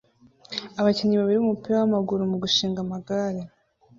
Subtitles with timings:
[0.79, 3.41] Abakinnyi babiri b'umupira w'amaguru mu gushinga amagare